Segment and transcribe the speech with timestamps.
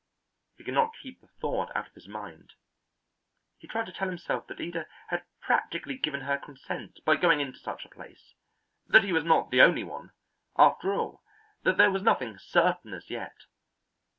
[0.57, 2.53] He could not keep the thought out of his mind.
[3.59, 7.59] He tried to tell himself that Ida had practically given her consent by going into
[7.59, 8.33] such a place;
[8.87, 10.09] that he was not the only one,
[10.57, 11.21] after all;
[11.61, 13.43] that there was nothing certain as yet.